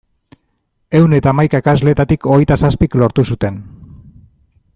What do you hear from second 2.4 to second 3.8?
zazpik lortu zuten.